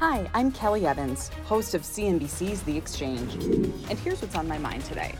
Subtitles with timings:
[0.00, 3.34] Hi, I'm Kelly Evans, host of CNBC's The Exchange.
[3.34, 5.14] And here's what's on my mind today.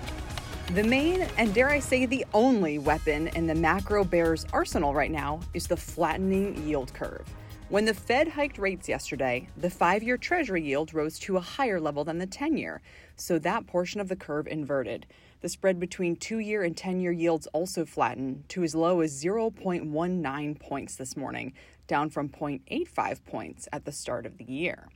[0.73, 5.11] The main, and dare I say, the only weapon in the macro bear's arsenal right
[5.11, 7.27] now is the flattening yield curve.
[7.69, 11.79] When the Fed hiked rates yesterday, the five year Treasury yield rose to a higher
[11.79, 12.81] level than the 10 year,
[13.17, 15.05] so that portion of the curve inverted.
[15.43, 19.23] The spread between two year and 10 year yields also flattened to as low as
[19.23, 21.53] 0.19 points this morning,
[21.91, 24.89] down from 0.85 points at the start of the year.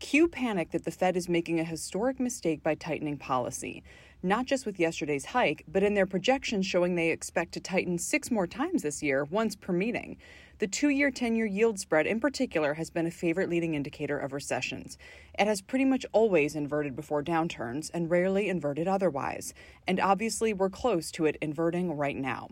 [0.00, 3.84] Q panic that the Fed is making a historic mistake by tightening policy,
[4.20, 8.30] not just with yesterday's hike, but in their projections showing they expect to tighten six
[8.30, 10.16] more times this year, once per meeting.
[10.58, 14.18] The two year, 10 year yield spread, in particular, has been a favorite leading indicator
[14.18, 14.96] of recessions.
[15.38, 19.54] It has pretty much always inverted before downturns and rarely inverted otherwise.
[19.86, 22.48] And obviously, we're close to it inverting right now.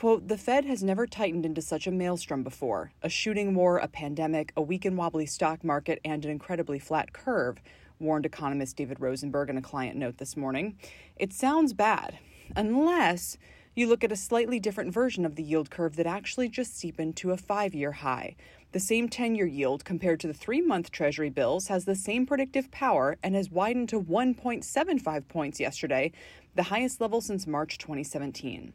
[0.00, 3.86] Quote, the Fed has never tightened into such a maelstrom before a shooting war, a
[3.86, 7.60] pandemic, a weak and wobbly stock market, and an incredibly flat curve,
[7.98, 10.78] warned economist David Rosenberg in a client note this morning.
[11.16, 12.18] It sounds bad,
[12.56, 13.36] unless
[13.74, 17.14] you look at a slightly different version of the yield curve that actually just steepened
[17.16, 18.36] to a five year high.
[18.72, 22.24] The same 10 year yield compared to the three month Treasury bills has the same
[22.24, 26.10] predictive power and has widened to 1.75 points yesterday,
[26.54, 28.72] the highest level since March 2017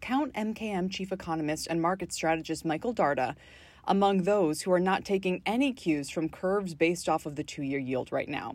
[0.00, 3.34] count MKM chief economist and market strategist Michael Darda
[3.86, 7.62] among those who are not taking any cues from curves based off of the two
[7.62, 8.54] year yield right now.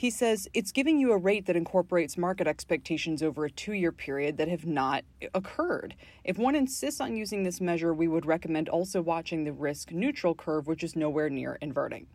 [0.00, 3.92] He says it's giving you a rate that incorporates market expectations over a two year
[3.92, 5.04] period that have not
[5.34, 5.94] occurred.
[6.24, 10.34] If one insists on using this measure, we would recommend also watching the risk neutral
[10.34, 12.06] curve, which is nowhere near inverting.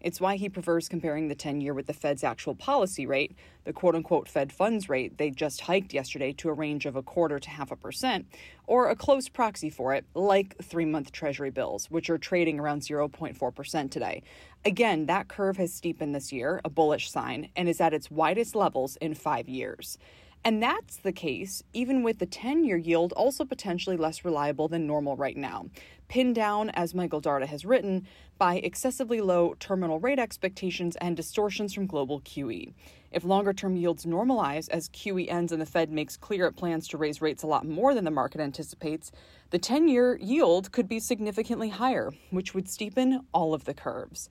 [0.00, 3.72] It's why he prefers comparing the 10 year with the Fed's actual policy rate, the
[3.72, 7.38] quote unquote Fed funds rate they just hiked yesterday to a range of a quarter
[7.38, 8.26] to half a percent,
[8.66, 12.80] or a close proxy for it, like three month Treasury bills, which are trading around
[12.82, 14.22] 0.4% today.
[14.64, 18.54] Again, that curve has steepened this year, a bullish sign, and is at its widest
[18.54, 19.98] levels in five years.
[20.42, 24.86] And that's the case even with the 10 year yield also potentially less reliable than
[24.86, 25.66] normal right now,
[26.10, 28.04] pinned down, as Michael Darda has written,
[28.36, 32.74] by excessively low terminal rate expectations and distortions from global QE.
[33.12, 36.88] If longer term yields normalize as QE ends and the Fed makes clear it plans
[36.88, 39.12] to raise rates a lot more than the market anticipates,
[39.50, 44.28] the 10 year yield could be significantly higher, which would steepen all of the curves.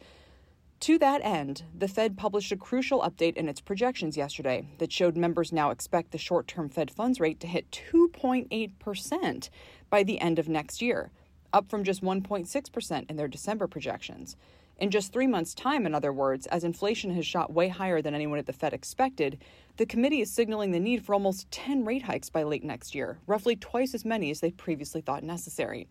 [0.81, 5.15] To that end, the Fed published a crucial update in its projections yesterday that showed
[5.15, 9.49] members now expect the short term Fed funds rate to hit 2.8%
[9.89, 11.11] by the end of next year,
[11.53, 14.35] up from just 1.6% in their December projections.
[14.77, 18.15] In just three months' time, in other words, as inflation has shot way higher than
[18.15, 19.43] anyone at the Fed expected,
[19.77, 23.19] the committee is signaling the need for almost 10 rate hikes by late next year,
[23.27, 25.87] roughly twice as many as they previously thought necessary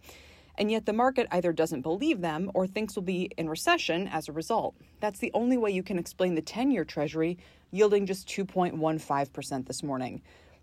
[0.58, 4.28] and yet the market either doesn't believe them or thinks we'll be in recession as
[4.28, 4.75] a result.
[5.00, 7.38] That's the only way you can explain the 10 year Treasury
[7.70, 10.20] yielding just 2.15% this morning.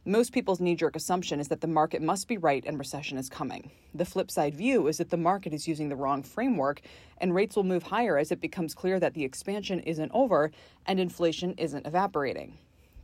[0.08, 3.28] Most people's knee jerk assumption is that the market must be right and recession is
[3.28, 3.72] coming.
[3.96, 6.82] The flip side view is that the market is using the wrong framework
[7.18, 10.52] and rates will move higher as it becomes clear that the expansion isn't over
[10.86, 12.56] and inflation isn't evaporating.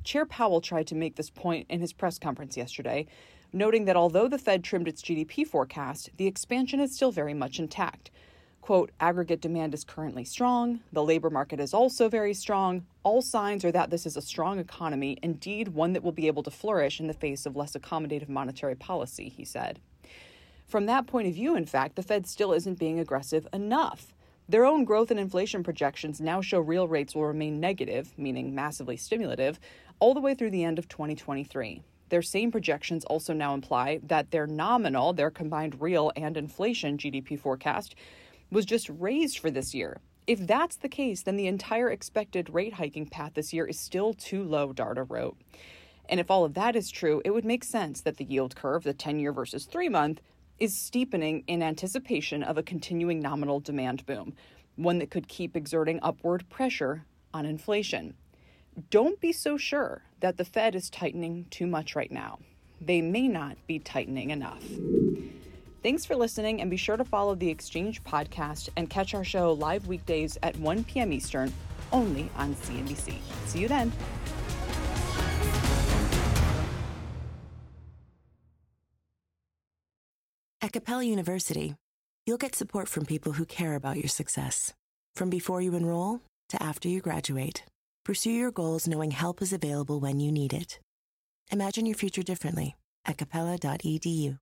[0.03, 3.07] Chair Powell tried to make this point in his press conference yesterday,
[3.51, 7.57] noting that although the Fed trimmed its GDP forecast, the expansion is still very much
[7.57, 8.11] intact.
[8.61, 12.85] Quote, aggregate demand is currently strong, the labor market is also very strong.
[13.03, 16.43] All signs are that this is a strong economy, indeed, one that will be able
[16.43, 19.79] to flourish in the face of less accommodative monetary policy, he said.
[20.67, 24.13] From that point of view, in fact, the Fed still isn't being aggressive enough.
[24.47, 28.95] Their own growth and inflation projections now show real rates will remain negative, meaning massively
[28.95, 29.59] stimulative,
[29.99, 31.81] all the way through the end of 2023.
[32.09, 37.39] Their same projections also now imply that their nominal, their combined real and inflation GDP
[37.39, 37.95] forecast,
[38.51, 39.97] was just raised for this year.
[40.27, 44.13] If that's the case, then the entire expected rate hiking path this year is still
[44.13, 45.37] too low, Darda wrote.
[46.07, 48.83] And if all of that is true, it would make sense that the yield curve,
[48.83, 50.21] the 10 year versus three month,
[50.59, 54.33] is steepening in anticipation of a continuing nominal demand boom,
[54.75, 58.13] one that could keep exerting upward pressure on inflation.
[58.89, 62.39] Don't be so sure that the Fed is tightening too much right now.
[62.79, 64.63] They may not be tightening enough.
[65.83, 69.53] Thanks for listening, and be sure to follow the Exchange podcast and catch our show
[69.53, 71.11] live weekdays at 1 p.m.
[71.11, 71.51] Eastern,
[71.91, 73.15] only on CNBC.
[73.47, 73.91] See you then.
[80.61, 81.73] At Capella University,
[82.27, 84.73] you'll get support from people who care about your success.
[85.15, 87.63] From before you enroll to after you graduate,
[88.05, 90.79] pursue your goals knowing help is available when you need it.
[91.51, 94.37] Imagine your future differently at capella.edu.